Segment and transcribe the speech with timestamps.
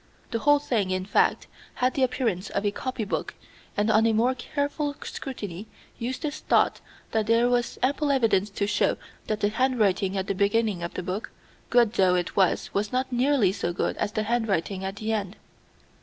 [0.31, 1.45] The whole thing, in fact,
[1.75, 3.35] had the appearance of a copy book,
[3.77, 5.67] and on a more careful scrutiny
[5.99, 6.81] Eustace thought
[7.11, 11.03] that there was ample evidence to show that the handwriting at the beginning of the
[11.03, 11.29] book,
[11.69, 15.35] good though it was was not nearly so good as the handwriting at the end.